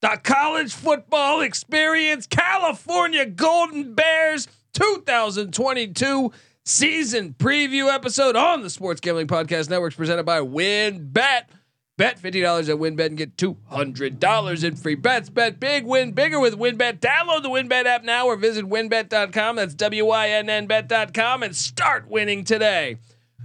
[0.00, 6.32] the college football experience, California Golden Bears 2022
[6.64, 11.12] season preview episode on the Sports Gambling Podcast Networks presented by WynnBET.
[11.12, 11.50] Bet
[11.98, 15.30] Bet $50 at WynnBET and get $200 in free bets.
[15.30, 17.00] Bet big, win bigger with WynnBET.
[17.00, 19.56] Download the WynnBET app now or visit wynnbet.com.
[19.56, 22.98] That's W Y N N bet.com and start winning today.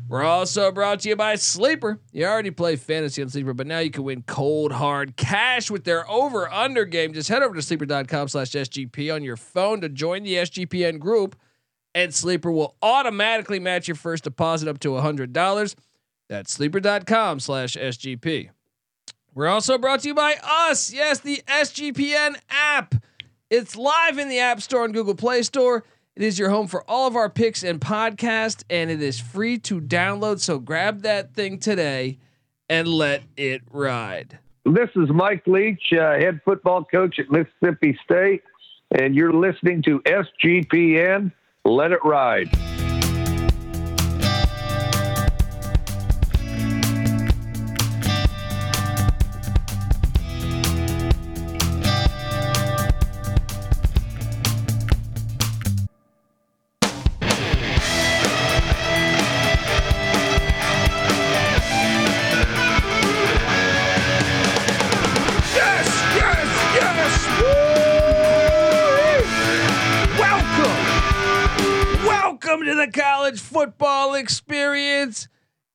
[0.07, 1.99] We're also brought to you by Sleeper.
[2.11, 5.85] You already play fantasy on Sleeper, but now you can win cold hard cash with
[5.85, 7.13] their over under game.
[7.13, 11.35] Just head over to sleeper.com slash SGP on your phone to join the SGPN group,
[11.95, 15.75] and Sleeper will automatically match your first deposit up to $100.
[16.29, 18.49] That's sleeper.com slash SGP.
[19.33, 20.93] We're also brought to you by us.
[20.93, 22.95] Yes, the SGPN app.
[23.49, 25.83] It's live in the App Store and Google Play Store.
[26.15, 29.57] It is your home for all of our picks and podcast, and it is free
[29.59, 30.39] to download.
[30.41, 32.19] So grab that thing today
[32.69, 34.37] and let it ride.
[34.63, 38.43] This is Mike Leach, uh, head football coach at Mississippi State,
[38.91, 41.31] and you're listening to SGPN.
[41.65, 42.55] Let it ride.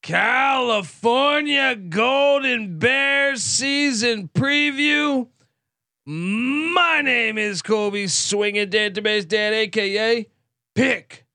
[0.08, 5.28] California Golden Bears season preview.
[6.06, 10.26] My name is Colby Swinging Database Dad, aka
[10.74, 11.26] Pick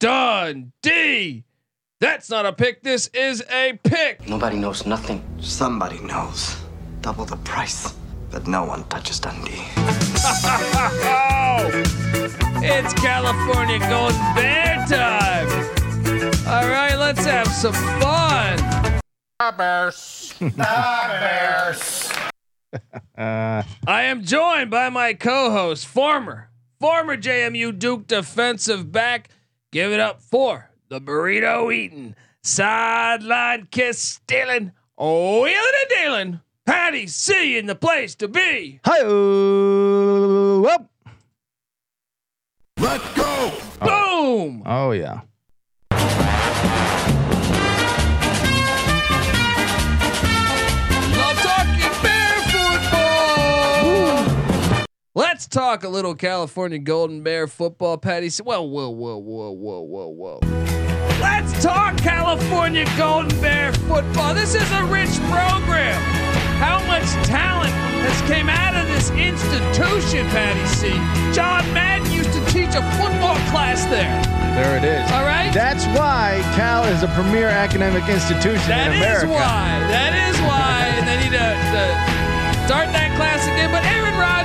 [0.00, 1.44] Dundee.
[2.00, 2.82] That's not a pick.
[2.82, 4.26] This is a pick.
[4.26, 5.22] Nobody knows nothing.
[5.38, 6.56] Somebody knows.
[7.02, 7.94] Double the price.
[8.30, 9.62] But no one touches Dundee.
[11.04, 11.68] Oh,
[12.62, 15.21] it's California Golden Bear time.
[17.12, 19.00] All right, let's have some fun.
[23.18, 23.64] I
[24.04, 26.48] am joined by my co-host, former,
[26.80, 29.28] former JMU Duke defensive back.
[29.72, 36.40] Give it up for the burrito eating, sideline kiss stealing, wheeling and dealing.
[36.64, 38.80] Patty C in the place to be.
[38.86, 39.00] Hi.
[40.74, 40.88] Up.
[42.78, 43.52] Let's go.
[43.82, 44.46] Oh.
[44.46, 44.62] Boom.
[44.64, 45.20] Oh yeah.
[55.14, 58.30] Let's talk a little California Golden Bear football, Patty.
[58.30, 58.42] C.
[58.42, 61.18] Well, whoa, whoa, whoa, whoa, whoa, whoa, whoa.
[61.20, 64.32] Let's talk California Golden Bear football.
[64.32, 66.00] This is a rich program.
[66.56, 67.72] How much talent
[68.08, 70.88] has came out of this institution, Patty C.
[71.36, 74.16] John Madden used to teach a football class there.
[74.56, 75.04] There it is.
[75.12, 75.52] All right.
[75.52, 79.28] That's why Cal is a premier academic institution That in is America.
[79.28, 79.76] why.
[79.92, 80.88] That is why.
[80.96, 81.84] and they need to, to
[82.64, 83.68] start that class again.
[83.70, 84.41] But Aaron Rodgers.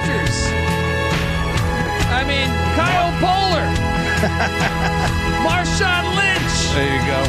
[2.10, 3.68] I mean, Kyle Boller.
[5.46, 6.58] Marshawn Lynch.
[6.74, 7.22] There you go.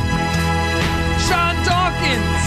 [1.29, 2.43] Sean Dawkins.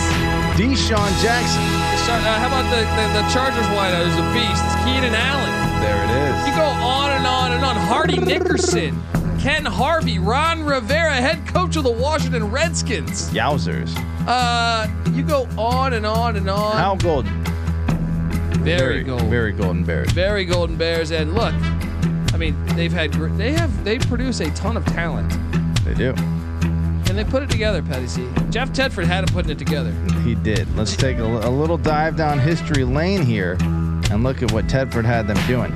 [0.57, 1.81] DeSean Jackson.
[2.11, 4.65] Uh, how about the, the, the Chargers wideout who's a beast?
[4.83, 5.81] Keenan Allen.
[5.81, 6.47] There it is.
[6.47, 7.75] You go on and on and on.
[7.77, 9.01] Hardy Nickerson.
[9.39, 10.19] Ken Harvey.
[10.19, 13.29] Ron Rivera, head coach of the Washington Redskins.
[13.31, 13.91] Yowzers.
[14.27, 16.73] Uh, you go on and on and on.
[16.77, 17.31] How golden.
[18.63, 19.23] Very, gold.
[19.23, 20.11] Very golden bears.
[20.11, 21.53] very golden bears and look
[22.33, 25.29] i mean they've had they have they produce a ton of talent
[25.83, 26.13] They do.
[26.17, 28.27] and they put it together Patty C.
[28.49, 29.91] jeff tedford had them putting it together
[30.23, 30.73] He did.
[30.77, 33.57] Let's take a, a little dive down history lane here
[34.11, 35.75] and look at what Tedford had them doing.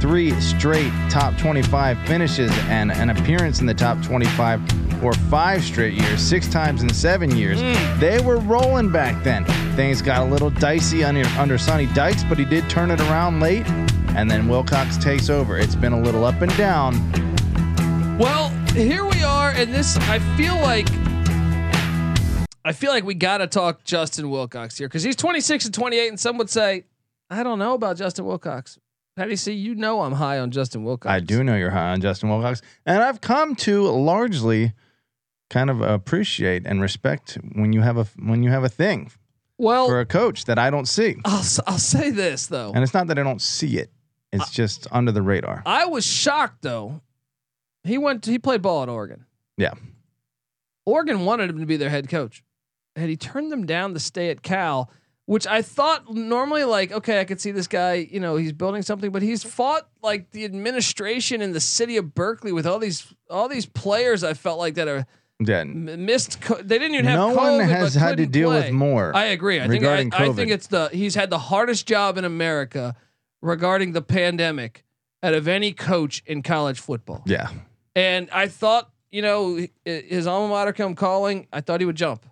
[0.00, 4.60] Three straight top 25 finishes and an appearance in the top 25
[5.04, 7.60] for five straight years, six times in seven years.
[7.60, 8.00] Mm.
[8.00, 9.44] They were rolling back then.
[9.76, 13.40] Things got a little dicey under, under Sonny Dykes, but he did turn it around
[13.40, 13.68] late.
[14.16, 15.58] And then Wilcox takes over.
[15.58, 16.94] It's been a little up and down.
[18.18, 20.88] well here we are and this i feel like
[22.64, 26.18] i feel like we gotta talk justin wilcox here because he's 26 and 28 and
[26.20, 26.84] some would say
[27.30, 28.78] i don't know about justin wilcox
[29.16, 31.08] Patty C, you know I'm high on Justin Wilcox.
[31.08, 34.72] I do know you're high on Justin Wilcox, and I've come to largely
[35.54, 39.10] kind of appreciate and respect when you have a when you have a thing
[39.56, 41.10] Well, for a coach that I don't see.
[41.24, 42.72] I'll I'll say this though.
[42.74, 43.90] And it's not that I don't see it;
[44.32, 45.62] it's just under the radar.
[45.64, 47.00] I was shocked though.
[47.84, 48.26] He went.
[48.26, 49.26] He played ball at Oregon.
[49.56, 49.74] Yeah.
[50.86, 52.42] Oregon wanted him to be their head coach,
[52.96, 54.90] and he turned them down to stay at Cal.
[55.26, 58.82] which I thought normally like okay, I could see this guy, you know, he's building
[58.82, 63.06] something, but he's fought like the administration in the city of Berkeley with all these
[63.30, 64.22] all these players.
[64.24, 65.06] I felt like that are
[65.40, 66.40] M- missed.
[66.40, 67.18] Co- they didn't even have.
[67.18, 68.62] No COVID, one has had to deal play.
[68.62, 69.14] with more.
[69.14, 69.60] I agree.
[69.60, 72.94] I think I, I think it's the he's had the hardest job in America
[73.42, 74.84] regarding the pandemic
[75.22, 77.22] out of any coach in college football.
[77.26, 77.48] Yeah.
[77.96, 81.46] And I thought, you know, his alma mater come calling.
[81.52, 82.26] I thought he would jump.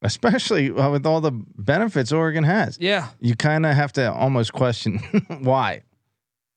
[0.00, 2.78] Especially with all the benefits Oregon has.
[2.80, 3.08] Yeah.
[3.20, 4.98] You kind of have to almost question
[5.40, 5.82] why.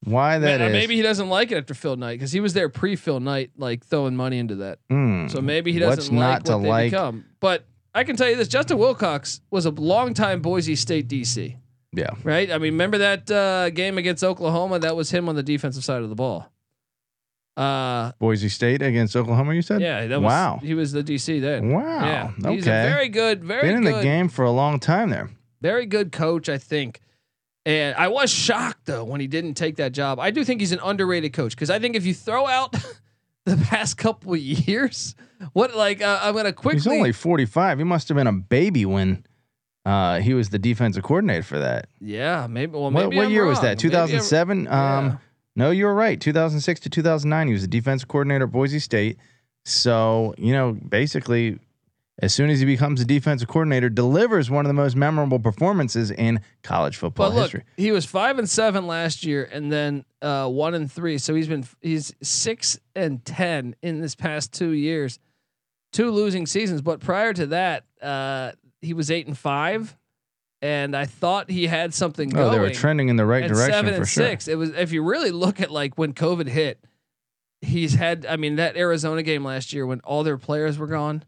[0.04, 0.72] Why that Ma- is.
[0.72, 3.52] maybe he doesn't like it after Phil Knight because he was there pre Phil Knight,
[3.58, 4.80] like throwing money into that.
[4.90, 5.28] Hmm.
[5.28, 6.92] So maybe he doesn't like what they like?
[6.92, 7.26] become.
[7.40, 11.56] But I can tell you this: Justin Wilcox was a longtime Boise State DC,
[11.94, 12.10] Yeah.
[12.24, 12.50] right?
[12.50, 14.80] I mean, remember that uh, game against Oklahoma?
[14.80, 16.48] That was him on the defensive side of the ball.
[17.58, 19.82] Uh, Boise State against Oklahoma, you said?
[19.82, 20.60] yeah, that was Wow.
[20.64, 21.72] he was the DC then.
[21.74, 21.82] Wow.
[22.06, 22.56] Yeah, okay.
[22.56, 25.30] he's a very good, very Been in good, the game for a long time there.
[25.62, 27.02] very good coach, I think.
[27.66, 30.20] And I was shocked though when he didn't take that job.
[30.20, 32.72] I do think he's an underrated coach because I think if you throw out
[33.46, 35.16] the past couple of years,
[35.54, 37.78] what like uh, I'm gonna quickly He's only 45.
[37.78, 39.26] He must have been a baby when
[39.86, 41.88] uh, he was the defensive coordinator for that.
[42.00, 43.84] yeah maybe well what maybe what I'm year was that?
[43.84, 44.64] Maybe I'm- 2007?
[44.64, 44.98] yeah.
[44.98, 45.20] Um,
[45.56, 46.20] no, you were right.
[46.20, 49.18] 2006 to 2009, he was the defensive coordinator at Boise State.
[49.66, 51.60] So, you know, basically,
[52.20, 56.12] as soon as he becomes a defensive coordinator, delivers one of the most memorable performances
[56.12, 57.64] in college football look, history.
[57.78, 61.18] he was five and seven last year, and then uh, one and three.
[61.18, 65.20] So he's been he's six and ten in this past two years,
[65.92, 66.82] two losing seasons.
[66.82, 69.98] But prior to that, uh, he was eight and five,
[70.62, 72.46] and I thought he had something going.
[72.46, 72.62] Oh, going.
[72.62, 74.26] they were trending in the right and direction seven for and sure.
[74.28, 74.48] six.
[74.48, 76.84] It was if you really look at like when COVID hit,
[77.62, 78.26] he's had.
[78.28, 81.24] I mean that Arizona game last year when all their players were gone.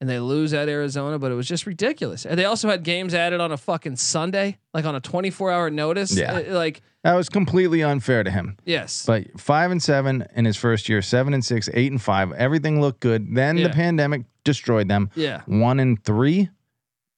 [0.00, 2.26] And they lose at Arizona, but it was just ridiculous.
[2.26, 5.70] And they also had games added on a fucking Sunday, like on a 24 hour
[5.70, 6.14] notice.
[6.14, 6.34] Yeah.
[6.34, 8.58] Uh, Like, That was completely unfair to him.
[8.66, 9.06] yes.
[9.06, 12.80] But five and seven in his first year, seven and six, eight and five, everything
[12.82, 13.34] looked good.
[13.34, 13.68] Then Yeah.
[13.68, 15.08] the pandemic destroyed them.
[15.14, 15.40] yeah.
[15.46, 16.50] One and three,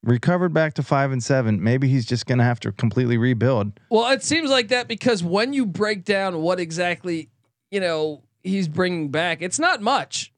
[0.04, 1.60] recovered back to five and seven.
[1.60, 3.72] Maybe he's just gonna have to completely rebuild.
[3.90, 7.28] Well, it seems like that because when you break down what exactly,
[7.72, 10.32] you know, he's bringing back, it's not much.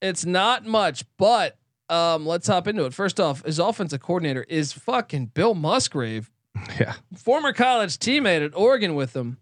[0.00, 1.58] It's not much, but
[1.92, 2.94] um, let's hop into it.
[2.94, 6.30] First off, his offensive coordinator is fucking Bill Musgrave,
[6.80, 9.38] Yeah, former college teammate at Oregon with him.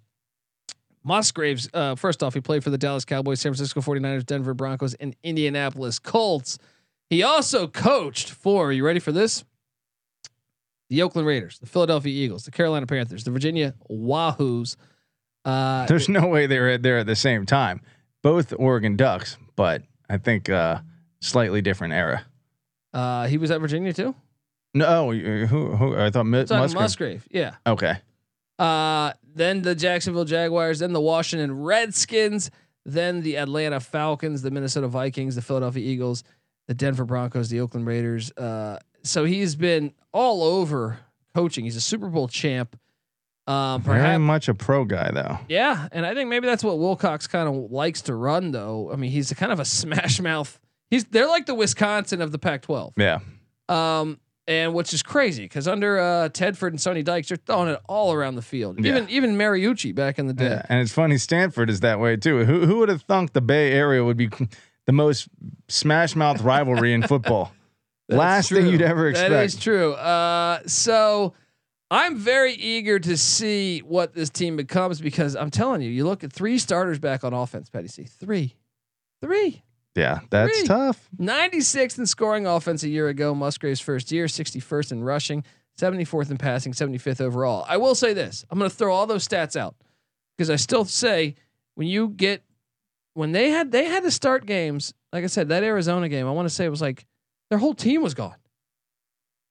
[1.02, 4.94] Musgraves, uh, first off, he played for the Dallas Cowboys, San Francisco 49ers, Denver Broncos,
[4.94, 6.58] and Indianapolis Colts.
[7.08, 9.44] He also coached for, are you ready for this?
[10.90, 14.76] The Oakland Raiders, the Philadelphia Eagles, the Carolina Panthers, the Virginia Wahoos.
[15.44, 17.80] Uh, there's no way they were there at the same time.
[18.22, 20.80] Both Oregon Ducks, but I think uh,
[21.20, 22.26] slightly different era.
[22.94, 24.14] Uh, he was at Virginia too.
[24.74, 25.46] No, who?
[25.76, 26.74] who I thought Talking Musgrave.
[26.74, 27.54] Musgrave, yeah.
[27.66, 27.94] Okay,
[28.58, 32.50] Uh, then the Jacksonville Jaguars, then the Washington Redskins,
[32.84, 36.22] then the Atlanta Falcons, the Minnesota Vikings, the Philadelphia Eagles,
[36.68, 38.30] the Denver Broncos, the Oakland Raiders.
[38.36, 40.98] Uh, so he's been all over
[41.34, 41.64] coaching.
[41.64, 42.78] He's a Super Bowl champ.
[43.46, 45.38] Um, very perhaps, much a pro guy though.
[45.48, 48.52] yeah, and I think maybe that's what Wilcox kind of likes to run.
[48.52, 50.60] Though I mean, he's a kind of a smash mouth.
[50.90, 52.92] He's they're like the Wisconsin of the Pac-12.
[52.96, 53.20] Yeah,
[53.68, 57.80] Um, and which is crazy because under uh, Tedford and Sonny Dykes, they're throwing it
[57.88, 58.84] all around the field.
[58.84, 58.90] Yeah.
[58.92, 60.46] Even even Mariucci back in the day.
[60.48, 61.16] yeah, and it's funny.
[61.18, 62.44] Stanford is that way too.
[62.44, 64.28] Who who would have thunk the Bay Area would be
[64.86, 65.28] the most
[65.68, 67.52] smash mouth rivalry in football?
[68.08, 69.30] That's Last thing you'd ever expect.
[69.30, 69.92] That is true.
[69.92, 71.32] Uh, so
[71.92, 76.24] I'm very eager to see what this team becomes because I'm telling you, you look
[76.24, 78.02] at three starters back on offense, Patty C.
[78.02, 78.56] Three.
[79.22, 79.62] Three.
[79.96, 80.68] Yeah, that's Three.
[80.68, 81.08] tough.
[81.18, 85.44] 96th in scoring offense a year ago, Musgrave's first year, 61st in rushing,
[85.78, 87.64] 74th in passing, 75th overall.
[87.68, 89.74] I will say this I'm going to throw all those stats out
[90.36, 91.34] because I still say
[91.74, 92.44] when you get,
[93.14, 96.30] when they had, they had to start games, like I said, that Arizona game, I
[96.30, 97.06] want to say it was like
[97.48, 98.36] their whole team was gone.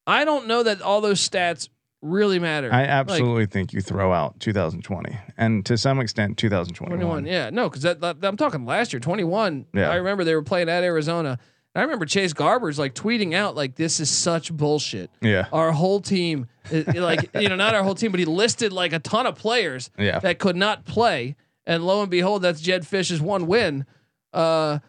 [0.08, 1.70] I don't know that all those stats
[2.02, 2.72] really matter.
[2.72, 7.00] I absolutely think you throw out 2020 and to some extent 2021.
[7.00, 7.26] 21.
[7.26, 9.66] Yeah, no, because I'm talking last year, 21.
[9.74, 9.90] Yeah.
[9.90, 11.40] I remember they were playing at Arizona.
[11.76, 15.12] I remember Chase Garbers like tweeting out like this is such bullshit.
[15.22, 15.48] Yeah.
[15.52, 19.00] Our whole team, like you know, not our whole team, but he listed like a
[19.00, 20.20] ton of players Yeah.
[20.20, 21.36] that could not play,
[21.68, 23.86] and lo and behold, that's Jedd Fisch's one win.
[24.34, 24.80] Uh,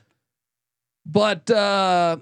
[1.04, 2.16] but uh,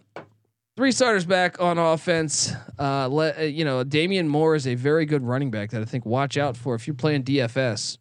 [0.78, 2.52] three starters back on offense.
[2.78, 5.84] Uh, le, uh, you know, Damian Moore is a very good running back that I
[5.84, 7.98] think watch out for if you're playing DFS.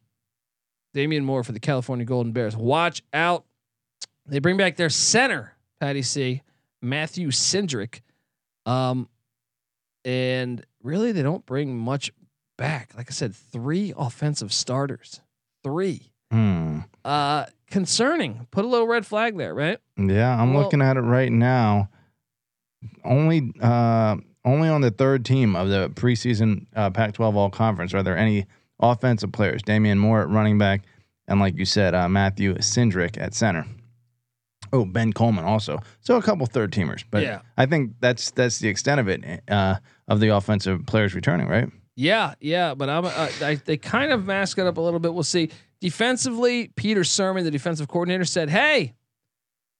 [0.93, 2.55] Damian Moore for the California Golden Bears.
[2.55, 3.45] Watch out.
[4.27, 6.43] They bring back their center, Patty C,
[6.79, 8.01] Matthew Cindric.
[8.67, 9.09] Um,
[10.05, 12.11] and really they don't bring much
[12.59, 12.91] back.
[12.95, 15.19] Like I said, three offensive starters.
[15.63, 16.11] Three.
[16.31, 16.81] Hmm.
[17.03, 18.45] Uh concerning.
[18.51, 19.79] Put a little red flag there, right?
[19.97, 21.89] Yeah, I'm Well- looking at it right now.
[23.03, 28.01] Only uh only on the third team of the preseason uh, Pac-12 All Conference are
[28.03, 28.45] there any
[28.79, 29.61] offensive players.
[29.61, 30.83] Damian Moore at running back,
[31.27, 33.65] and like you said, uh, Matthew Cindric at center.
[34.73, 35.79] Oh, Ben Coleman also.
[36.01, 37.41] So a couple third teamers, but Yeah.
[37.57, 39.75] I think that's that's the extent of it uh,
[40.07, 41.69] of the offensive players returning, right?
[41.95, 45.13] Yeah, yeah, but I'm uh, I, they kind of mask it up a little bit.
[45.13, 45.49] We'll see.
[45.81, 48.93] Defensively, Peter Sirmon, the defensive coordinator, said, "Hey,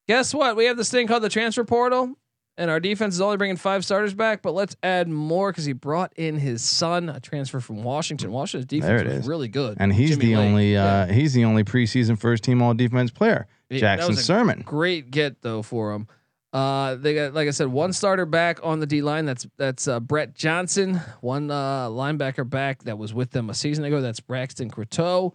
[0.08, 0.56] guess what?
[0.56, 2.16] We have this thing called the transfer portal,
[2.58, 5.74] and our defense is only bringing five starters back, but let's add more because he
[5.74, 8.32] brought in his son, a transfer from Washington.
[8.32, 9.28] Washington's defense There it was is.
[9.28, 10.46] really good, And he's Jimmy the Lake.
[10.48, 10.86] only Yeah.
[10.86, 13.48] uh, he's the only preseason first team All Defense player.
[13.70, 14.64] Yeah, that Jackson was a Sirmon.
[14.66, 16.08] Great get though for him.
[16.54, 19.26] Uh, they got like I said, one starter back on the D line.
[19.26, 21.02] That's that's uh, Brett Johnson.
[21.22, 24.00] One uh, linebacker back that was with them a season ago.
[24.02, 25.34] That's Braxton Croteau.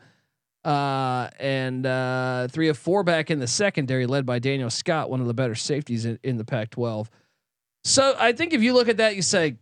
[0.64, 5.21] Uh, and uh, three of four back in the secondary, led by Daniel Scott, one
[5.21, 7.09] of the better safeties in, in the Pac-12.
[7.85, 9.57] So I think if you look at that, you say,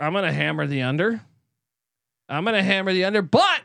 [0.00, 1.20] "I'm going to hammer the under."
[2.28, 3.62] I'm going to hammer the under, but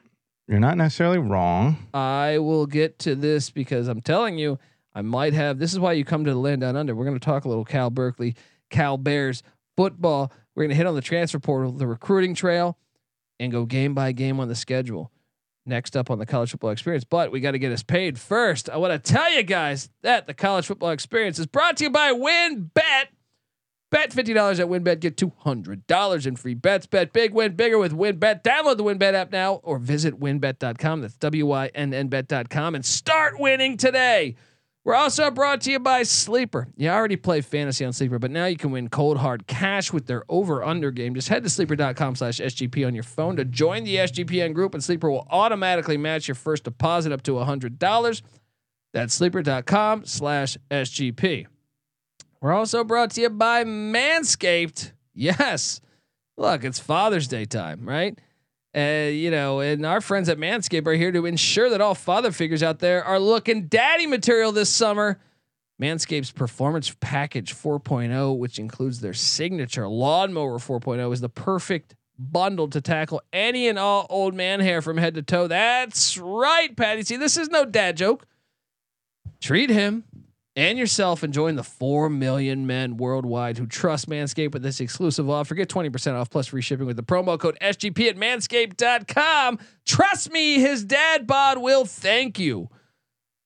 [0.48, 1.88] You're not necessarily wrong.
[1.94, 4.58] I will get to this because I'm telling you,
[4.96, 5.60] I might have.
[5.60, 6.96] This is why you come to the land down under.
[6.96, 8.36] We're going to talk a little Cal Berkeley,
[8.70, 9.44] Cal Bears
[9.76, 10.32] football.
[10.56, 12.78] We're going to hit on the transfer portal, the recruiting trail,
[13.40, 15.12] and go game by game on the schedule.
[15.66, 18.70] Next up on the college football experience, but we got to get us paid first.
[18.70, 21.90] I want to tell you guys that the college football experience is brought to you
[21.90, 23.06] by WynnBET.
[23.90, 26.88] Bet $50 at WynnBET, get $200 in free bets.
[26.88, 28.42] Bet big, win bigger with WynnBET.
[28.44, 31.02] Download the WynnBET app now or visit wynnbet.com.
[31.02, 34.36] That's W Y N N bet.com and start winning today.
[34.86, 36.68] We're also brought to you by Sleeper.
[36.76, 40.08] You already play fantasy on Sleeper, but now you can win cold hard cash with
[40.08, 41.16] their over under game.
[41.16, 44.84] Just head to sleeper.com slash SGP on your phone to join the SGPN group, and
[44.84, 48.22] Sleeper will automatically match your first deposit up to $100.
[48.92, 51.48] That's sleeper.com slash SGP.
[52.42, 54.92] We're also brought to you by Manscaped.
[55.14, 55.80] Yes.
[56.36, 58.20] Look, it's Father's Day time, right?
[58.76, 62.32] Uh, you know, and our friends at Manscaped are here to ensure that all father
[62.32, 65.20] figures out there are looking daddy material this summer.
[65.82, 72.82] Manscaped's Performance Package 4.0, which includes their signature lawnmower 4.0, is the perfect bundle to
[72.82, 75.48] tackle any and all old man hair from head to toe.
[75.48, 77.04] That's right, Patty.
[77.04, 78.26] See, this is no dad joke.
[79.42, 80.04] Treat him
[80.56, 85.30] and yourself and join the 4 million men worldwide who trust Manscaped with this exclusive
[85.30, 85.56] offer.
[85.56, 89.60] Get 20% off plus free shipping with the promo code SGP at manscaped.com.
[89.86, 92.70] Trust me, his dad bod will thank you.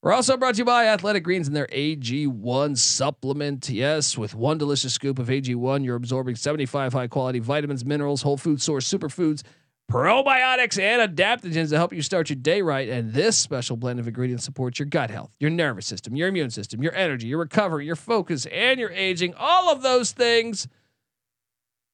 [0.04, 3.68] We're also brought to you by Athletic Greens and their AG1 supplement.
[3.68, 8.38] Yes, with one delicious scoop of AG1, you're absorbing 75 high quality vitamins, minerals, whole
[8.38, 9.42] food source, superfoods,
[9.92, 12.90] probiotics, and adaptogens to help you start your day right.
[12.90, 16.50] And this special blend of ingredients supports your gut health, your nervous system, your immune
[16.50, 19.34] system, your energy, your recovery, your focus, and your aging.
[19.38, 20.68] All of those things.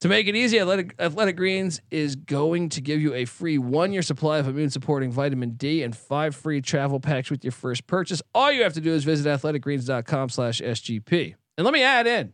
[0.02, 3.94] To make it easy, Athletic, Athletic Greens is going to give you a free one
[3.94, 7.88] year supply of immune supporting vitamin D and five free travel packs with your first
[7.88, 8.22] purchase.
[8.36, 11.36] All you have to do is visit athleticgreens.com slash SGP.
[11.58, 12.34] And let me add in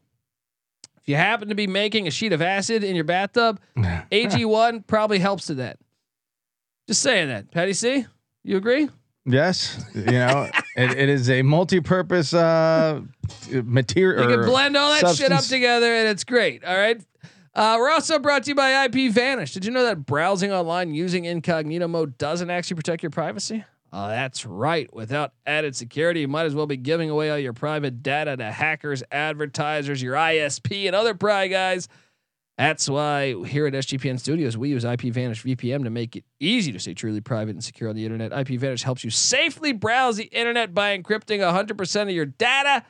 [0.97, 3.59] if you happen to be making a sheet of acid in your bathtub,
[4.11, 5.77] AG1 probably helps to that.
[6.87, 7.51] Just saying that.
[7.51, 8.05] Patty C,
[8.43, 8.89] you agree?
[9.25, 13.01] Yes, you know it, it is a multi-purpose uh,
[13.51, 14.29] material.
[14.29, 16.63] You can blend all that shit up together and it's great.
[16.63, 16.99] All right.
[17.53, 19.53] Uh, we're also brought to you by IP Vanish.
[19.53, 23.65] Did you know that browsing online using incognito mode doesn't actually protect your privacy?
[23.91, 24.91] Oh, that's right.
[24.93, 28.51] Without added security, you might as well be giving away all your private data to
[28.51, 31.87] hackers, advertisers, your ISP, and other pry guys.
[32.59, 36.73] That's why here at SGPN Studios, we use IP Vanish VPN to make it easy
[36.73, 38.33] to stay truly private and secure on the internet.
[38.33, 42.83] IP Vanish helps you safely browse the internet by encrypting 100% of your data.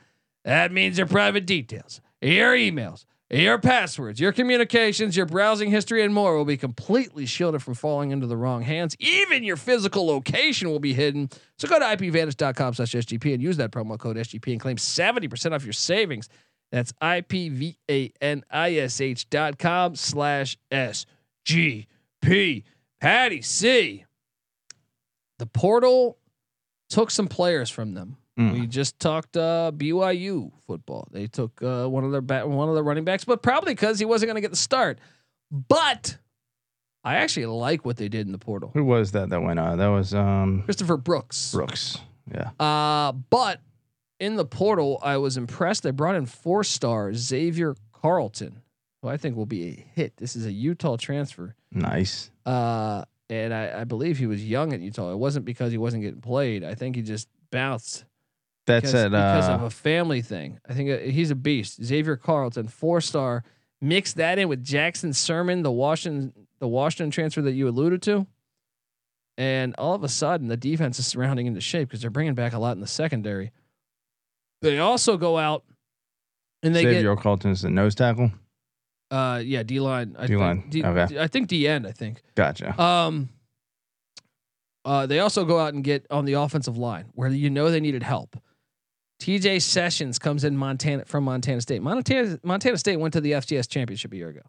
[0.44, 6.12] That means your private details, your emails, your passwords, your communications, your browsing history, and
[6.12, 8.96] more will be completely shielded from falling into the wrong hands.
[8.98, 11.30] Even your physical location will be hidden.
[11.58, 15.52] So go to ipvanish.com slash SGP and use that promo code SGP and claim 70%
[15.52, 16.28] off your savings.
[16.72, 17.80] That's I-P-V-A-N-I-S-H
[19.30, 22.64] dot com slash S-G-P.
[23.00, 24.04] Patty C.
[25.38, 26.18] The portal
[26.90, 28.18] took some players from them.
[28.38, 28.52] Mm.
[28.52, 31.08] We just talked uh, BYU football.
[31.10, 33.98] They took uh, one of their ba- one of their running backs, but probably because
[33.98, 34.98] he wasn't going to get the start.
[35.50, 36.16] But
[37.02, 38.70] I actually like what they did in the portal.
[38.74, 39.78] Who was that that went on?
[39.78, 41.52] That was um, Christopher Brooks.
[41.52, 41.98] Brooks.
[42.32, 42.50] Yeah.
[42.60, 43.60] Uh, but
[44.20, 45.82] in the portal, I was impressed.
[45.82, 48.62] They brought in four star Xavier Carlton,
[49.02, 50.16] who I think will be a hit.
[50.18, 51.56] This is a Utah transfer.
[51.72, 52.30] Nice.
[52.46, 55.12] Uh, and I, I believe he was young at Utah.
[55.12, 56.62] It wasn't because he wasn't getting played.
[56.64, 58.04] I think he just bounced
[58.66, 59.10] That's because, it.
[59.10, 60.60] because of Uh, a family thing.
[60.68, 61.82] I think uh, he's a beast.
[61.82, 63.42] Xavier Carlton, four star.
[63.80, 68.26] Mix that in with Jackson Sirmon, the Washington the Washington transfer that you alluded to,
[69.38, 72.52] and all of a sudden the defense is surrounding into shape because they're bringing back
[72.52, 73.52] a lot in the secondary.
[74.62, 75.64] They also go out
[76.62, 76.94] and they get.
[76.94, 78.30] Xavier Carlton's the nose tackle.
[79.10, 81.18] uh yeah D line D-line, D, okay.
[81.18, 82.80] I think D end I think Gotcha.
[82.80, 83.28] um,
[84.84, 87.80] uh, they also go out and get on the offensive line where you know they
[87.80, 88.36] needed help.
[89.20, 91.82] TJ Sessions comes in Montana from Montana State.
[91.82, 94.40] Montana Montana State went to the FCS championship a year ago.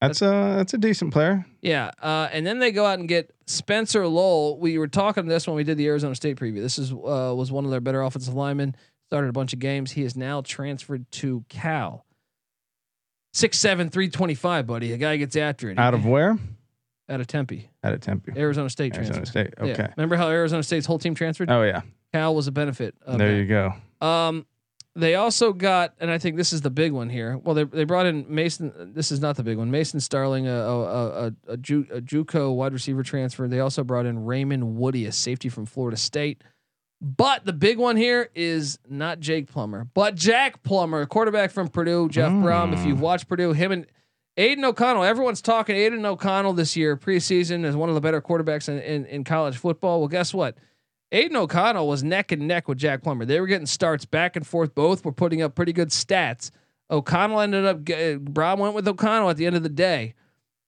[0.00, 1.46] That's a that's a decent player.
[1.62, 4.58] Yeah, uh, and then they go out and get Spencer Lovell.
[4.58, 6.60] We were talking this when we did the Arizona State preview.
[6.60, 8.76] This is uh, was one of their better offensive linemen.
[9.06, 9.92] Started a bunch of games.
[9.92, 12.04] He is now transferred to Cal.
[13.32, 14.92] Six seven three twenty five, buddy.
[14.92, 15.78] A guy gets after it.
[15.78, 16.38] Out of where?
[17.08, 18.32] out of Tempe, Out of Tempe.
[18.36, 19.30] Arizona State Arizona transfer.
[19.30, 19.54] State.
[19.58, 19.72] Yeah.
[19.72, 19.88] Okay.
[19.96, 21.50] Remember how Arizona State's whole team transferred?
[21.50, 21.82] Oh yeah.
[22.12, 22.94] Cal was a benefit.
[23.02, 23.36] Of there that.
[23.38, 23.74] you go.
[24.06, 24.46] Um,
[24.96, 27.36] they also got, and I think this is the big one here.
[27.38, 28.92] Well, they they brought in Mason.
[28.94, 29.70] This is not the big one.
[29.70, 33.46] Mason Starling, a a a, a, Ju, a JUCO wide receiver transfer.
[33.46, 36.42] They also brought in Raymond Woodie, a safety from Florida State.
[37.02, 41.68] But the big one here is not Jake Plummer, but Jack Plummer, a quarterback from
[41.68, 42.08] Purdue.
[42.08, 42.42] Jeff hmm.
[42.42, 42.72] Brohm.
[42.72, 43.86] If you've watched Purdue, him and
[44.38, 45.04] Aidan O'Connell.
[45.04, 49.06] Everyone's talking Aidan O'Connell this year preseason as one of the better quarterbacks in, in,
[49.06, 50.00] in college football.
[50.00, 50.56] Well, guess what?
[51.12, 53.24] Aidan O'Connell was neck and neck with Jack Plummer.
[53.24, 54.74] They were getting starts back and forth.
[54.74, 56.50] Both were putting up pretty good stats.
[56.90, 57.82] O'Connell ended up.
[57.84, 60.14] ge- Brohm went with O'Connell at the end of the day,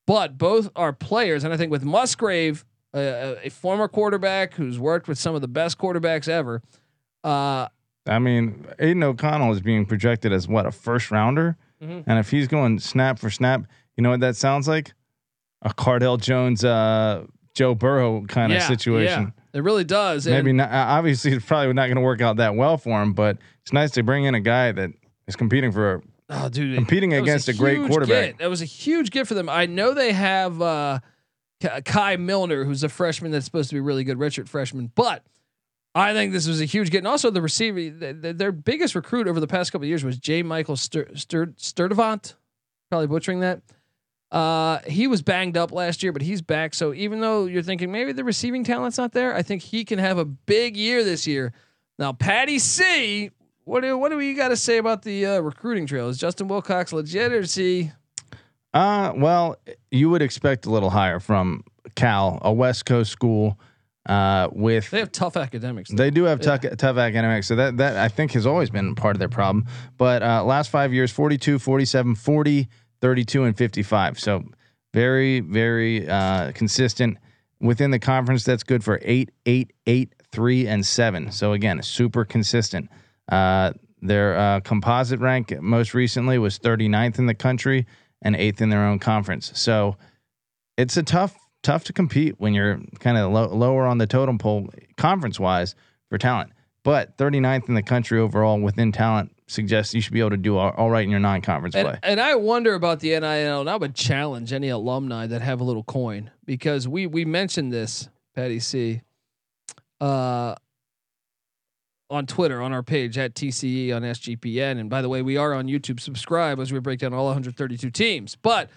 [0.07, 1.45] but both are players.
[1.45, 2.65] And I think with Musgrave,
[2.95, 6.63] a, former quarterback who's worked with some of the best quarterbacks ever,
[7.25, 7.69] uh,
[8.07, 12.05] I mean, Aidan O'Connell is being projected as what a first rounder, Mhm.
[12.07, 13.65] and if he's going snap for snap,
[13.97, 14.95] you know what that sounds like?
[15.63, 19.23] A Cardale Jones, uh, Joe Burrow kind of yeah, situation.
[19.37, 20.27] yeah, it really does.
[20.27, 20.71] And- Maybe not.
[20.71, 23.73] uh, Obviously, it's probably not going to work out that well for him, but it's
[23.73, 24.91] nice to bring in a guy that
[25.27, 26.03] is competing for.
[26.31, 28.09] Oh, dude, Competing against a great quarterback.
[28.33, 28.39] Get.
[28.39, 29.49] That was a huge gift for them.
[29.49, 30.99] I know they have uh,
[31.87, 35.25] Kai Millner, who's a freshman that's supposed to be really good, Richard freshman, but
[35.95, 36.99] I think this was a huge get.
[36.99, 40.05] And also the receiver, th- th- their biggest recruit over the past couple of years
[40.05, 40.43] was J.
[40.43, 42.35] Michael Stur- Stur- Sturdivant.
[42.91, 43.63] Probably butchering that.
[44.31, 46.75] Uh, he was banged up last year, but he's back.
[46.75, 49.99] So even though you're thinking maybe the receiving talent's not there, I think he can
[49.99, 51.53] have a big year this year.
[51.99, 53.31] Now, Patty C,
[53.65, 56.09] what do what do we got to say about the uh, recruiting trail?
[56.09, 57.91] Is Justin Wilcox legit or is he?
[58.75, 59.57] Uh, well,
[59.91, 61.65] you would expect a little higher from
[61.95, 63.59] Cal, a West Coast school,
[64.07, 65.91] uh, with They have tough academics.
[65.91, 65.97] though.
[65.97, 67.47] They do have tough, tough academics.
[67.47, 69.67] So that, that I think has always been part of their problem.
[69.97, 72.69] But uh, last five years 42, 47, 40,
[73.01, 74.19] 32, and 55.
[74.19, 74.45] So
[74.95, 77.19] very, very uh, consistent
[77.61, 78.45] within the conference.
[78.45, 81.31] That's good for eight, eight, eight, three, and seven.
[81.33, 82.89] So again, super consistent.
[83.31, 87.87] Uh, their uh, composite rank most recently was 39th in the country
[88.23, 89.53] and eighth in their own conference.
[89.55, 89.97] So
[90.77, 94.39] it's a tough tough to compete when you're kind of low, lower on the totem
[94.39, 95.75] pole conference wise
[96.09, 96.53] for talent.
[96.85, 100.57] But 39th in the country overall within talent suggests you should be able to do
[100.57, 101.99] all, all right in your non-conference And, play.
[102.03, 103.61] and I wonder about the NIL.
[103.61, 107.73] And I would challenge any alumni that have a little coin because we we mentioned
[107.73, 109.01] this, Patty C,
[110.01, 110.55] uh,
[112.11, 114.79] on Twitter on our page at TCE on SGPN.
[114.79, 116.01] And by the way, we are on YouTube.
[116.01, 118.71] Subscribe as we break down all 132 teams, but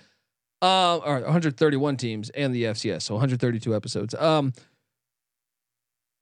[0.61, 4.13] uh, or 131 teams and the FCS, so 132 episodes.
[4.15, 4.53] Um,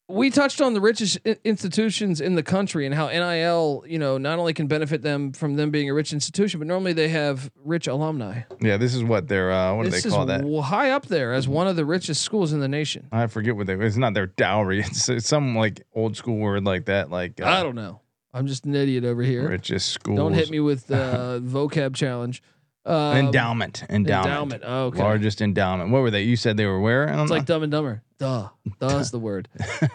[0.09, 4.39] we touched on the richest institutions in the country and how NIL, you know, not
[4.39, 7.87] only can benefit them from them being a rich institution, but normally they have rich
[7.87, 8.41] alumni.
[8.59, 10.41] Yeah, this is what they're uh, what do they call is that?
[10.41, 13.07] w- high up there as one of the richest schools in the nation.
[13.11, 13.75] I forget what they.
[13.75, 14.79] It's not their dowry.
[14.89, 17.11] It's, it's some like old school word like that.
[17.11, 18.01] Like uh, I don't know.
[18.33, 19.47] I'm just an idiot over here.
[19.47, 20.17] richest schools.
[20.17, 22.41] Don't hit me with uh, vocab challenge.
[22.85, 23.83] Um, endowment.
[23.89, 24.27] Endowment.
[24.27, 24.63] Endowment.
[24.65, 24.99] Oh, okay.
[24.99, 25.91] Largest endowment.
[25.91, 26.23] What were they?
[26.23, 27.03] You said they were where?
[27.07, 27.23] It's know.
[27.25, 28.03] like Dumb and Dumber.
[28.17, 28.49] Duh.
[28.79, 29.47] Duh's the word.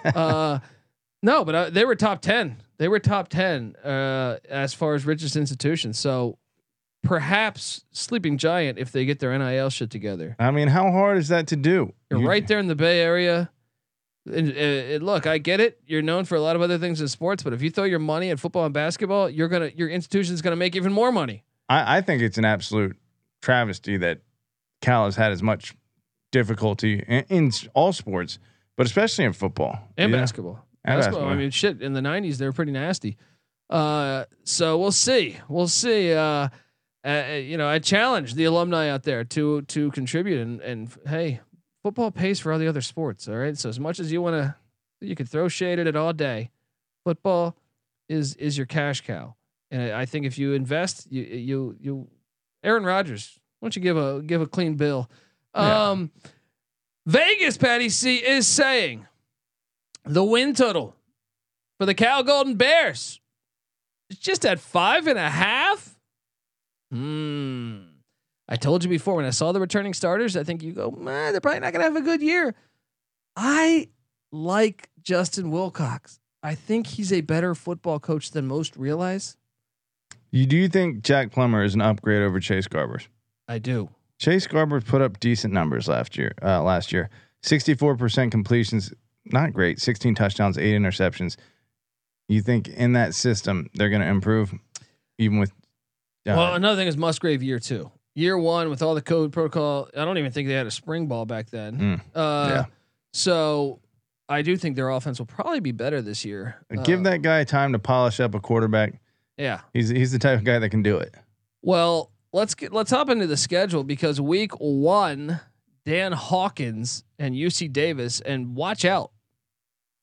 [0.05, 0.59] Uh,
[1.23, 2.59] no, but uh, they were top ten.
[2.79, 5.99] They were top ten uh, as far as richest institutions.
[5.99, 6.39] So
[7.03, 11.29] perhaps Sleeping Giant, if they get their NIL shit together, I mean, how hard is
[11.29, 11.93] that to do?
[12.11, 13.51] you're You- right there in the Bay Area.
[14.27, 15.79] And, uh, and look, I get it.
[15.87, 17.99] You're known for a lot of other things in sports, but if you throw your
[17.99, 21.44] money at football and basketball, you're gonna your institution's gonna make even more money.
[21.69, 22.97] I, I think it's an absolute
[23.43, 24.21] travesty that
[24.81, 25.75] Cal has had as much
[26.33, 28.39] difficulty in, in all sports,
[28.77, 30.19] but especially in football and know?
[30.19, 30.65] basketball.
[30.85, 31.29] And basketball.
[31.29, 31.81] I mean, shit.
[31.81, 33.17] In the '90s, they were pretty nasty.
[33.71, 35.39] Uh, so we'll see.
[35.49, 36.13] We'll see.
[36.13, 36.49] Uh,
[37.05, 41.41] uh, you know, I challenge the alumni out there to to contribute and and hey,
[41.83, 43.29] football pays for all the other sports.
[43.29, 44.55] All right, so as much as you want to,
[45.01, 46.51] you could throw shade at it all day.
[47.05, 47.57] Football
[48.09, 49.37] is is your cash cow,
[49.71, 52.09] and I think if you invest, you you you,
[52.63, 55.11] Aaron Rodgers, why don't you give a give a clean bill?
[55.55, 55.91] Yeah.
[55.91, 56.11] Um,
[57.07, 59.07] Vegas, Patty C is saying
[60.05, 60.97] the win total
[61.79, 63.21] for the Cal Golden Bears
[64.11, 65.97] is just at five and a half.
[66.91, 67.79] Hmm.
[68.49, 71.33] I told you before when I saw the returning starters, I think you go, man,
[71.33, 72.55] they're probably not gonna have a good year.
[73.37, 73.89] I
[74.31, 76.21] like Justin Wilcox.
[76.43, 79.37] I think he's a better football coach than most realize.
[80.35, 83.07] You do you think Jack Plummer is an upgrade over Chase Garbers?
[83.47, 83.89] I do.
[84.19, 86.33] Chase Garbers put up decent numbers last year.
[86.43, 87.09] Uh, last year,
[87.45, 88.93] sixty-four percent completions,
[89.27, 89.79] not great.
[89.81, 91.37] Sixteen touchdowns, eight interceptions.
[92.27, 94.53] You think in that system they're going to improve,
[95.19, 95.51] even with?
[96.27, 97.93] Uh, Well, another thing is Musgrave year two.
[98.17, 99.89] Year one with all the code protocol.
[99.97, 101.79] I don't even think they had a spring ball back then.
[101.79, 102.65] Mm, uh, yeah.
[103.13, 103.79] So
[104.29, 106.57] I do think their offense will probably be better this year.
[106.83, 109.01] give Uh, that guy time to polish up a quarterback.
[109.37, 109.61] Yeah.
[109.73, 111.15] He's he's the type of guy that can do it.
[111.63, 115.41] Well, let's get let's hop into the schedule because week one,
[115.85, 119.11] Dan Hawkins and UC Davis, and watch out,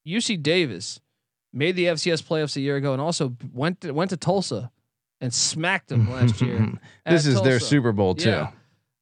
[0.08, 1.00] UC Davis
[1.54, 4.72] made the FCS playoffs a year ago and also went to, went to Tulsa
[5.20, 6.74] and smacked them last year.
[7.06, 8.30] this is their Super Bowl too.
[8.30, 8.52] Yeah.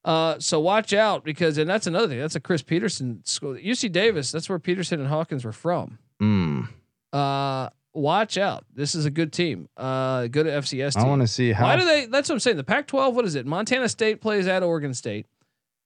[0.04, 2.20] Uh, so watch out because, and that's another thing.
[2.20, 3.54] That's a Chris Petersen school.
[3.54, 4.32] UC Davis.
[4.32, 6.00] That's where Petersen and Hawkins were from.
[6.22, 6.68] Mm.
[7.14, 8.66] Uh, watch out.
[8.74, 9.70] This is a good team.
[9.78, 11.04] Uh, good FCS Team.
[11.04, 11.66] I want to see how.
[11.66, 12.06] Why do they?
[12.06, 12.58] That's what I'm saying.
[12.58, 13.14] The Pac-12.
[13.14, 13.46] What is it?
[13.46, 15.26] Montana State plays at Oregon State.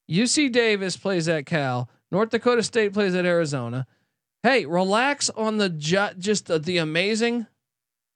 [0.09, 1.89] UC Davis plays at Cal.
[2.11, 3.87] North Dakota State plays at Arizona.
[4.43, 7.47] Hey, relax on the ju- just the, the amazing,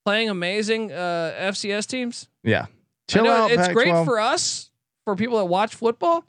[0.05, 2.27] playing amazing uh, FCS teams.
[2.43, 2.65] yeah,
[3.07, 3.49] chill out.
[3.49, 4.05] It's great Pac-12.
[4.05, 4.69] for us,
[5.05, 6.25] for people that watch football.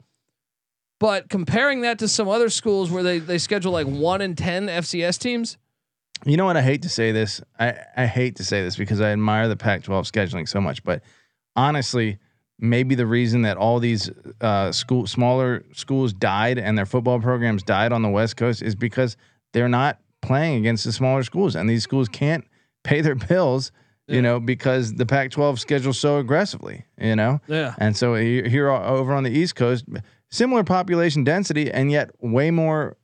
[0.99, 4.67] But comparing that to some other schools where they, they schedule like one in ten
[4.67, 5.57] FCS teams,
[6.25, 6.57] You know what?
[6.57, 7.41] I hate to say this.
[7.59, 10.83] I, I hate to say this because I admire the Pac 12 scheduling so much.
[10.83, 11.01] But
[11.55, 12.17] honestly,
[12.59, 14.09] maybe the reason that all these
[14.41, 18.75] uh, school smaller schools died and their football programs died on the West Coast is
[18.75, 19.15] because
[19.53, 21.55] they're not playing against the smaller schools.
[21.55, 22.45] And these schools can't
[22.83, 23.71] pay their bills,
[24.07, 24.15] Yeah.
[24.15, 27.39] you know, because the Pac 12 schedules so aggressively, you know?
[27.47, 29.85] yeah, And so here over on the East Coast,
[30.29, 32.97] similar population density and yet way more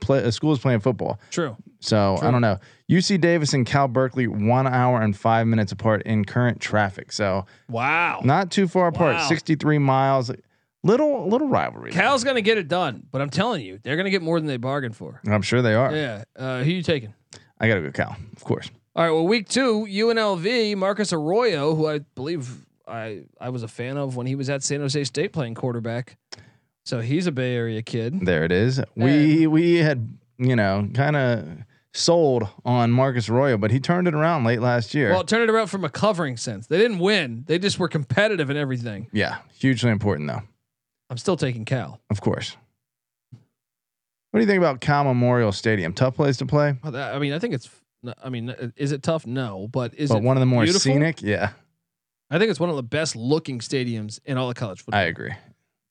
[0.00, 1.18] play, uh, schools playing football.
[1.30, 1.56] true.
[1.80, 2.28] So True.
[2.28, 2.58] I don't know.
[2.90, 7.12] UC Davis and Cal Berkeley, one hour and five minutes apart in current traffic.
[7.12, 8.20] So Wow.
[8.24, 9.16] not too far apart.
[9.16, 9.28] Wow.
[9.28, 10.30] 63 miles.
[10.84, 11.90] Little little rivalry.
[11.90, 12.00] there.
[12.02, 14.56] Cal's gonna get it done, but I'm telling you, they're gonna get more than they
[14.58, 15.20] bargained for.
[15.26, 15.94] I'm sure they are.
[15.94, 16.22] Yeah.
[16.36, 17.14] Uh, who you taking?
[17.60, 18.70] I gotta go Cal, of course.
[18.94, 19.10] All right.
[19.10, 24.16] Well, week two, UNLV, Marcus Arroyo, who I believe I I was a fan of
[24.16, 26.16] when he was at San Jose State playing quarterback.
[26.84, 28.24] So he's a Bay Area kid.
[28.24, 28.80] There it is.
[28.94, 31.46] We we had you know kind of
[31.94, 35.10] sold on Marcus Arroyo, but he turned it around late last year.
[35.10, 36.66] Well, turned it around from a covering sense.
[36.66, 37.44] They didn't win.
[37.46, 39.08] They just were competitive in everything.
[39.12, 40.42] yeah, hugely important though.
[41.10, 42.00] I'm still taking Cal.
[42.10, 42.56] Of course.
[44.30, 45.92] What do you think about Cal Memorial Stadium?
[45.94, 47.68] Tough place to play, Oh, that- I mean, I think it's.
[48.22, 49.26] I mean, is it tough?
[49.26, 50.80] No, but is but it one of the more beautiful?
[50.92, 51.20] scenic.
[51.22, 51.50] Yeah,
[52.30, 55.00] I think it's one of the best looking stadiums in all of college football.
[55.00, 55.32] I agree.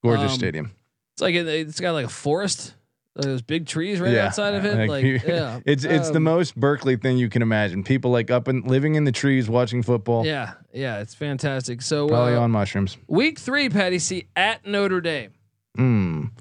[0.03, 0.71] Gorgeous Um, stadium.
[1.15, 2.75] It's like it's got like a forest.
[3.17, 4.75] Uh, Those big trees right Yeah, outside of it.
[4.87, 7.83] like, Like, yeah, It's it's the um, most Berkeley thing you can imagine.
[7.83, 11.81] People like up and living in the trees, watching football, Yeah, yeah, it's fantastic.
[11.81, 12.97] So probably uh, on mushrooms.
[13.07, 15.31] week three, Patty C at Notre Dame.
[15.77, 16.31] Mm.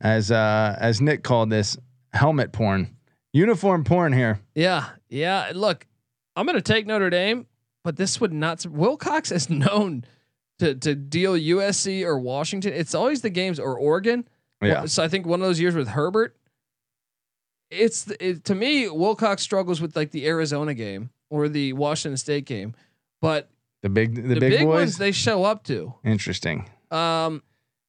[0.00, 1.76] As uh as Nick called this,
[2.12, 2.96] helmet porn,
[3.32, 4.40] uniform porn here.
[4.54, 5.50] Yeah, yeah.
[5.54, 5.86] Look,
[6.36, 7.46] I'm going to take Notre Dame,
[7.82, 8.64] but this would not.
[8.66, 10.04] Wilcox is known
[10.60, 12.72] to to deal USC or Washington.
[12.74, 14.28] It's always the games or Oregon.
[14.62, 16.36] Yeah, So I think one of those years with Herbert,
[17.70, 22.46] it's it, to me Wilcox struggles with like the Arizona game or the Washington State
[22.46, 22.74] game,
[23.20, 23.50] but
[23.82, 25.94] the big the, the, big, big, ones they show up to.
[26.04, 26.68] Interesting.
[26.90, 27.42] Um,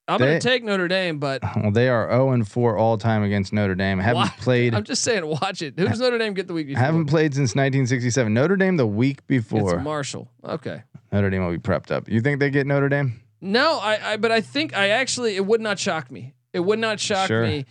[0.07, 3.23] I'm They- to take Notre Dame, but Well, they are zero and four all time
[3.23, 3.99] against Notre Dame.
[3.99, 4.37] Haven't What?
[4.37, 4.73] played.
[4.73, 5.75] I'm just saying, watch it.
[5.77, 6.81] Who's Notre Dame get the week before?
[6.81, 8.33] Haven't played since 1967.
[8.33, 9.79] Notre Dame the week It's before.
[9.79, 10.29] Marshall.
[10.43, 10.83] Okay.
[11.11, 12.09] Notre Dame will be prepped up.
[12.09, 13.21] You think they get Notre Dame?
[13.41, 16.33] No, I, I but I think I actually it would not shock me.
[16.53, 17.43] It would not shock Sure.
[17.43, 17.65] me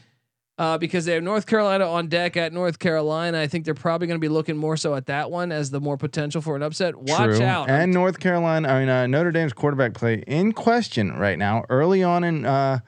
[0.59, 3.41] uh, because they have North Carolina on deck at North Carolina.
[3.41, 5.81] I think they're probably going to be looking more so at that one as the
[5.81, 6.97] more potential for an upset.
[6.97, 7.43] Watch True.
[7.45, 7.71] out.
[7.71, 11.65] And North Carolina, I mean uh, Notre Dame's quarterback play in question right now.
[11.69, 12.79] Early on in uh,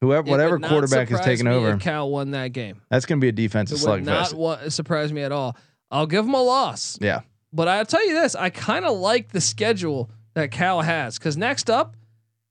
[0.00, 2.80] whoever It whatever quarterback is taking over, Cal won that game.
[2.90, 4.34] that's going to be a defensive It would not slugfest.
[4.34, 5.56] wa- surprise me at all.
[5.90, 6.98] I'll give them a loss.
[7.00, 7.20] Yeah.
[7.52, 11.36] But I'll tell you this: I kind of like the schedule that Cal has because
[11.36, 11.96] next up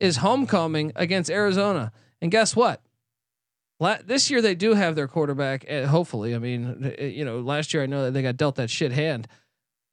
[0.01, 1.93] is homecoming against Arizona.
[2.21, 2.81] And guess what?
[3.79, 5.65] La- this year they do have their quarterback.
[5.69, 8.55] Uh, hopefully, I mean, uh, you know, last year I know that they got dealt
[8.55, 9.27] that shit hand.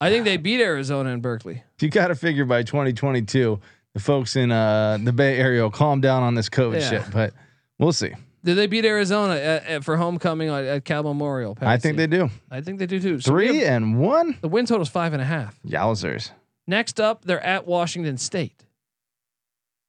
[0.00, 1.62] I think they beat Arizona and Berkeley.
[1.80, 3.58] You got to figure by 2022,
[3.94, 6.90] the folks in uh, the Bay Area will calm down on this COVID Yeah.
[6.90, 7.32] shit, but
[7.78, 8.12] we'll see.
[8.44, 11.56] Did they beat Arizona at, at, for homecoming at, at Cal Memorial?
[11.60, 12.28] I think they do.
[12.50, 13.20] I think they do too.
[13.20, 14.36] So Three have- and one.
[14.40, 15.58] the win total is five and a half.
[15.66, 16.30] Yowzers.
[16.66, 18.65] Next up, they're at Washington State.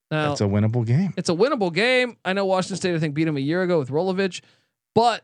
[0.10, 1.14] Now That's a winnable game.
[1.18, 2.18] it's a winnable game.
[2.24, 4.42] I know Washington State I think beat them a year ago with Rolovich,
[4.96, 5.24] but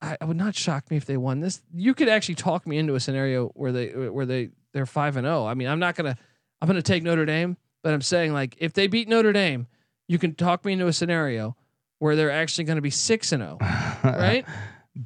[0.00, 1.62] I, I would not shock me if they won this.
[1.74, 5.26] You could actually talk me into a scenario where they where they they're five and
[5.26, 5.46] zero.
[5.46, 6.16] I mean, I'm not gonna
[6.60, 9.66] I'm gonna take Notre Dame, but I'm saying like if they beat Notre Dame,
[10.08, 11.56] you can talk me into a scenario
[11.98, 13.58] where they're actually going to be six and zero,
[14.04, 14.44] right?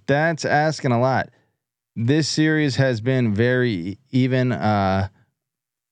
[0.07, 1.31] That's asking a lot.
[1.97, 5.09] This series has been very even, uh,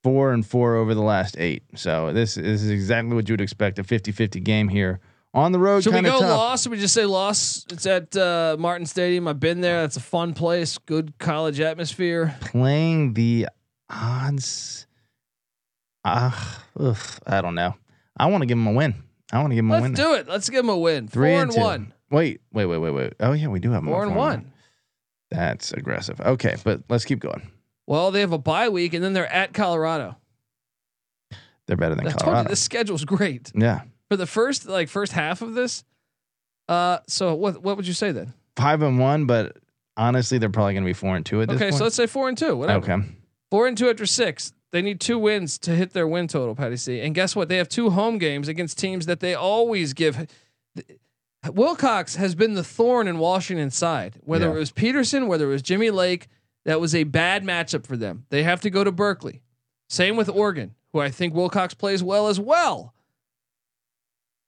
[0.03, 1.63] four and four over the last eight.
[1.75, 5.01] So this, this is exactly what you would expect a 50-50 game here
[5.35, 5.83] on the road.
[5.83, 6.31] Should we go tough.
[6.31, 6.63] loss?
[6.63, 7.67] Should we just say loss?
[7.71, 9.29] It's at uh, Martin Stadium.
[9.29, 9.85] I've been there.
[9.85, 10.79] It's a fun place.
[10.79, 12.37] Good college atmosphere.
[12.41, 13.49] Playing the
[13.91, 14.87] odds.
[16.05, 17.75] Ah, ugh, I don't know.
[18.17, 18.95] I want to give them a win.
[19.33, 19.95] I want to give them a win.
[19.95, 20.29] Let's do it.
[20.29, 21.09] Let's give them a win.
[21.09, 21.95] Three Four and and one.
[22.11, 23.13] Wait, wait, wait, wait, wait.
[23.21, 24.53] Oh yeah, we do have them Four and one.
[25.31, 26.21] That's aggressive.
[26.21, 27.51] Okay, but let's keep going.
[27.89, 30.17] Well, they have a bye week, and then they're at Colorado.
[31.67, 32.49] They're better than I told you Colorado.
[32.51, 35.85] this schedule's great Yeah, for the first like first half of this.
[36.69, 38.35] Uh, so what what would you say then?
[38.57, 39.57] five and one, but
[39.97, 41.73] honestly, they're probably going to be four and two at this Okay, point.
[41.75, 42.57] Okay, so let's say four and two.
[42.57, 42.93] Whatever.
[42.93, 43.07] okay.
[43.51, 44.53] Four and two after six.
[44.71, 47.01] They need two wins to hit their win total, Patty C.
[47.01, 47.49] And guess what?
[47.49, 50.27] They have two home games against teams that they always give.
[51.51, 54.17] Wilcox has been the thorn in Washington's side.
[54.25, 54.57] Whether Yeah.
[54.57, 56.29] it was Petersen, whether it was Jimmy Lake,
[56.69, 58.27] that was a bad matchup for them.
[58.29, 59.41] They have to go to Berkeley.
[59.89, 62.93] Same with Oregon, who I think Wilcox plays well as well.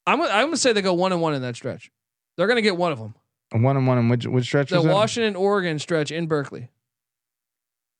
[0.06, 1.90] I'm gonna- I'm gonna say they go one and one in that stretch.
[2.36, 3.14] They're gonna get one of them.
[3.52, 4.82] One and one in which which stretch The?
[4.82, 6.68] Washington Oregon stretch in Berkeley.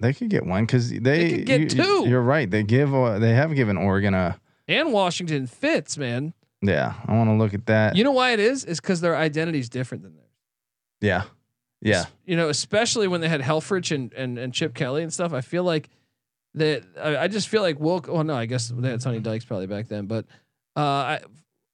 [0.00, 2.04] They could get one because they, could get you- two.
[2.08, 2.50] You're right.
[2.50, 6.32] They give uh, they have given Oregon a And Washington fits, man.
[6.62, 6.94] yeah.
[7.06, 7.96] I want to look at that.
[7.96, 8.64] You know why it is?
[8.64, 10.26] Is because their identity is different than theirs.
[11.00, 11.24] yeah,
[11.80, 12.04] yeah.
[12.24, 15.32] You know, especially when they had Helfrich and, and, and Chip Kelly and stuff.
[15.32, 15.88] I feel like
[16.54, 16.84] that.
[17.00, 18.08] I, I just feel like Wilk.
[18.08, 20.26] Oh no, I guess they had Sonny Dykes probably back then, but
[20.76, 21.20] uh, I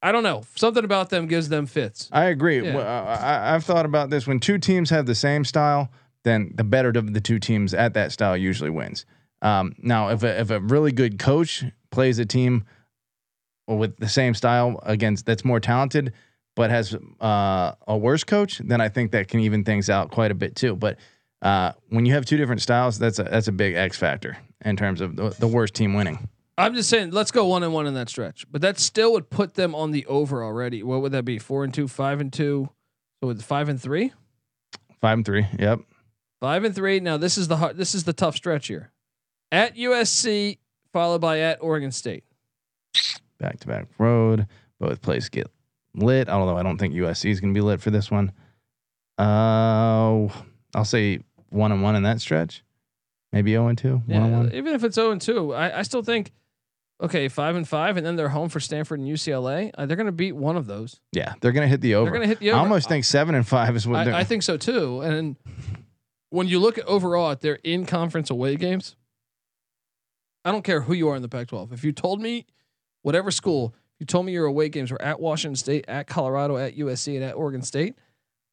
[0.02, 0.44] I don't know.
[0.54, 2.08] Something about them gives them fits.
[2.12, 2.64] I agree.
[2.64, 2.76] Yeah.
[2.76, 4.26] Well, I, I've thought about this.
[4.26, 5.90] When two teams have the same style,
[6.24, 9.06] then the better of the two teams at that style usually wins.
[9.42, 12.64] Um, now, if a, if a really good coach plays a team
[13.66, 16.12] with the same style against that's more talented,
[16.56, 20.32] but has uh, a worse coach, then I think that can even things out quite
[20.32, 20.74] a bit too.
[20.74, 20.98] But
[21.42, 24.76] uh, when you have two different styles, that's a that's a big X factor in
[24.76, 26.28] terms of the, the worst team winning.
[26.58, 28.46] I'm just saying, let's go one and one in that stretch.
[28.50, 30.82] But that still would put them on the over already.
[30.82, 31.38] What would that be?
[31.38, 32.70] Four and two, five and two.
[33.20, 34.12] So with five and three,
[35.02, 35.46] Five and three.
[35.58, 35.80] Yep.
[36.40, 36.98] five and three.
[37.00, 38.90] Now this is the hard, this is the tough stretch here.
[39.52, 40.56] At USC,
[40.94, 42.24] followed by at Oregon State.
[43.38, 44.46] back to back road.
[44.80, 45.50] Both places get
[45.96, 46.28] lit.
[46.28, 48.32] Although I don't think USC is going to be lit for this one.
[49.18, 50.28] Uh,
[50.74, 52.62] I'll say one and one in that stretch.
[53.32, 53.96] Maybe zero and two.
[53.96, 54.52] One Yeah, and one.
[54.54, 56.32] even if it's 0 and 2, I, I still think
[57.02, 59.70] okay, 5 and 5 and then they're home for Stanford and UCLA.
[59.76, 61.00] Uh, they're going to beat one of those.
[61.12, 62.06] Yeah, they're going to hit the over.
[62.06, 62.58] They're going to hit the over.
[62.58, 64.04] I almost think seven and five is what.
[64.04, 65.00] they're I, I think so too.
[65.02, 65.36] And
[66.30, 68.96] when you look at overall at their in conference away games,
[70.44, 71.72] I don't care who you are in the Pac 12.
[71.72, 72.46] If you told me,
[73.02, 76.76] whatever school, you told me your away games were at Washington State, at Colorado, at
[76.76, 77.94] USC, and at Oregon State,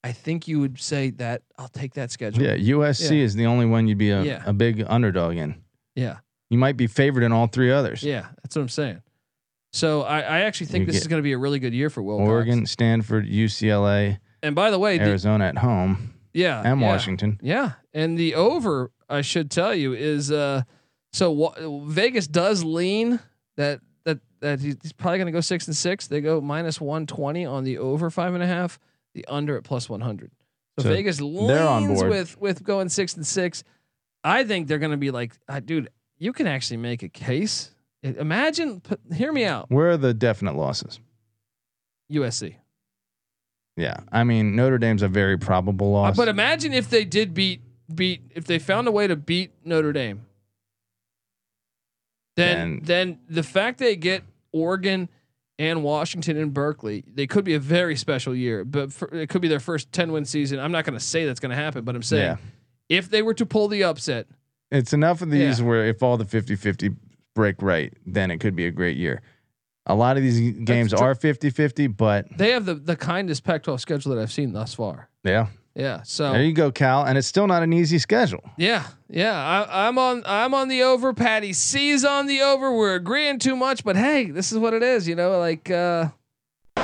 [0.03, 2.43] I think you would say that I'll take that schedule.
[2.43, 3.23] Yeah, USC Yeah.
[3.23, 4.43] is the only one you'd be a, Yeah.
[4.45, 5.55] a big underdog in.
[5.95, 6.17] Yeah.
[6.49, 8.03] You might be favored in all three others.
[8.03, 8.27] Yeah.
[8.43, 9.01] That's what I'm saying.
[9.71, 11.89] So I, I actually think You this is going to be a really good year
[11.89, 12.27] for Wilcox.
[12.29, 16.87] Oregon, Stanford, UCLA, And by the way, the, Arizona at home, yeah, and yeah.
[16.87, 17.39] Washington.
[17.41, 20.61] Yeah, and the over, I should tell you, is uh,
[21.11, 21.55] so wa-
[21.87, 23.19] Vegas does lean
[23.57, 23.79] that
[24.43, 26.07] that he's probably going to go six and six.
[26.07, 28.79] They go minus one twenty on the over five and a half,
[29.15, 30.31] the under at plus one hundred.
[30.77, 32.09] So, So Vegas leans they're on board.
[32.09, 33.63] with with going six and six.
[34.23, 37.71] I think they're going to be like, uh, dude, you can actually make a case.
[38.03, 40.99] Imagine, put, hear me out, Where are the definite losses?
[42.11, 42.55] USC.
[43.77, 46.17] Yeah, I mean Notre Dame's a very probable Uh, loss.
[46.17, 47.61] but imagine if they did beat
[47.93, 50.25] beat if they found a way to beat Notre Dame.
[52.35, 55.09] Then And- then the fact they get Oregon
[55.59, 58.63] and Washington and Berkeley, they could be a very special year.
[58.63, 60.59] But for, it could be their first ten win season.
[60.59, 62.37] I'm not going to say that's going to happen, but I'm saying yeah,
[62.97, 64.27] if they were to pull the upset,
[64.71, 65.65] it's enough of these Yeah.
[65.65, 66.95] where if all the 50-50
[67.35, 69.21] break right, then it could be a great year.
[69.85, 74.15] A lot of these games are 50-50, but They have the the kindest Pac-12 schedule
[74.15, 75.09] that I've seen thus far.
[75.23, 75.47] yeah.
[75.75, 76.03] Yeah.
[76.03, 77.03] So There you go, Cal.
[77.03, 78.43] And it's still not an easy schedule.
[78.57, 79.35] Yeah, yeah.
[79.35, 80.23] I, I'm on.
[80.25, 81.13] I'm on the over.
[81.13, 82.71] Patty C's on the over.
[82.71, 85.07] We're agreeing too much, but hey, this is what it is.
[85.07, 86.09] You know, like uh,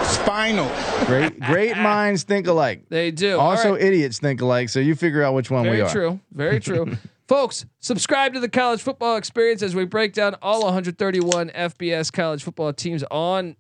[0.04, 0.72] Spinal.
[1.06, 2.86] Great, great minds think alike.
[2.90, 3.38] they do.
[3.40, 3.82] Also, right.
[3.82, 4.70] idiots think alike.
[4.70, 5.72] So you figure out which one we are.
[5.74, 5.90] very are.
[5.90, 6.20] true.
[6.32, 6.98] Very true.
[7.28, 12.44] Folks, subscribe to the college football experience as we break down all 131 FBS college
[12.44, 13.56] football teams on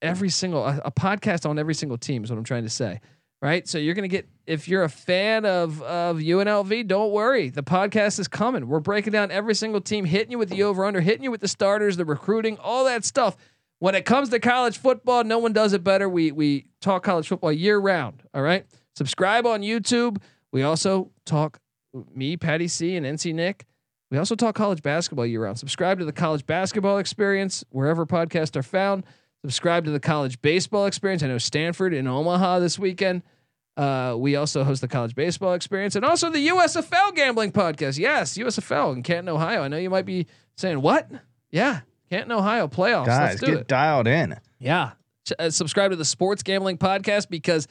[0.00, 3.00] every single a, a podcast on every single team is what I'm trying to say.
[3.42, 3.66] Right?
[3.66, 7.50] So you're going to get if you're a fan of of UNLV, don't worry.
[7.50, 8.68] The podcast is coming.
[8.68, 11.40] We're breaking down every single team, hitting you with the over under, hitting you with
[11.40, 13.36] the starters, the recruiting, all that stuff.
[13.80, 16.08] When it comes to college football, no one does it better.
[16.08, 18.64] We we talk college football year round, all right?
[18.94, 20.18] Subscribe on YouTube.
[20.52, 21.58] We also talk
[22.14, 23.66] me, Patty C, and NC Nick.
[24.12, 25.58] We also talk college basketball year round.
[25.58, 29.04] Subscribe to the college basketball experience wherever podcasts are found.
[29.40, 31.22] Subscribe to the college baseball experience.
[31.22, 33.22] I know Stanford in Omaha this weekend.
[33.76, 37.98] Uh, we also host the college baseball experience and also the USFL gambling podcast.
[37.98, 39.62] Yes, USFL in Canton, Ohio.
[39.62, 41.10] I know you might be saying, what?
[41.50, 41.80] Yeah,
[42.10, 43.06] Canton, Ohio playoffs.
[43.06, 43.68] Guys, Let's do get it.
[43.68, 44.38] dialed in.
[44.58, 44.92] Yeah.
[45.38, 47.66] Uh, subscribe to the Sports Gambling Podcast because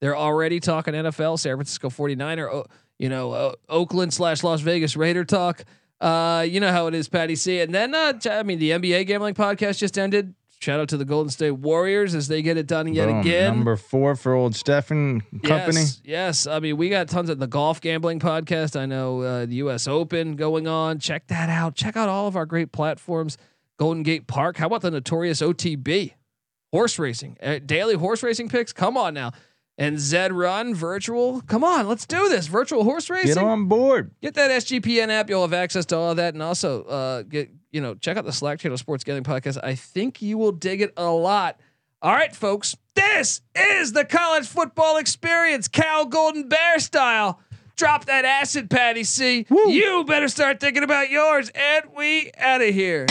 [0.00, 2.66] they're already talking NFL, San Francisco 49er,
[2.98, 5.64] you know, uh, Oakland slash Las Vegas Raider talk.
[6.00, 7.60] Uh, you know how it is, Patty C.
[7.60, 10.34] And then, uh, I mean, the NBA Gambling Podcast just ended.
[10.58, 13.20] Shout out to the Golden State Warriors as they get it done yet Boom.
[13.20, 13.56] again.
[13.56, 15.80] Number four for old Stefan Company.
[15.80, 16.46] Yes, yes.
[16.46, 18.78] I mean, we got tons of the golf gambling podcast.
[18.78, 19.86] I know uh, the U.S.
[19.86, 20.98] Open going on.
[20.98, 21.74] Check that out.
[21.74, 23.36] Check out all of our great platforms.
[23.78, 24.56] Golden Gate Park.
[24.56, 26.14] How about the notorious OTB
[26.72, 27.36] horse racing?
[27.42, 28.72] Uh, daily horse racing picks.
[28.72, 29.32] Come on now.
[29.78, 31.42] And Zed Run virtual.
[31.42, 32.46] Come on, let's do this.
[32.46, 33.34] Virtual horse racing.
[33.34, 34.12] Get on board.
[34.22, 35.28] Get that SGPN app.
[35.28, 38.24] You'll have access to all of that, and also uh, get you know check out
[38.24, 39.62] the Slack Channel Sports Gambling Podcast.
[39.62, 41.60] I think you will dig it a lot.
[42.00, 47.38] All right, folks, this is the college football experience, Cal Golden Bear style.
[47.76, 49.44] Drop that acid, Patty C.
[49.50, 53.06] You better start thinking about yours, and we out of here.